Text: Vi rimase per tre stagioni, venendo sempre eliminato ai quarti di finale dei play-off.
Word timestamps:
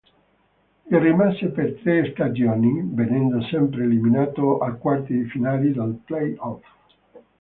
Vi 0.93 0.97
rimase 1.01 1.49
per 1.49 1.75
tre 1.83 2.09
stagioni, 2.11 2.81
venendo 2.85 3.39
sempre 3.51 3.83
eliminato 3.83 4.57
ai 4.57 4.79
quarti 4.79 5.13
di 5.13 5.25
finale 5.25 5.71
dei 5.73 6.01
play-off. 6.03 6.63